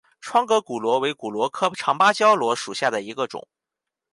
[0.19, 3.47] 窗格骨螺为骨螺科长芭蕉螺属下的一个种。